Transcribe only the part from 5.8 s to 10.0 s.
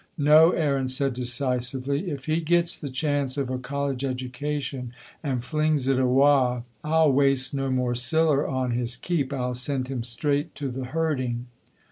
it awa', I'll waste no more siller on his keep. I'll send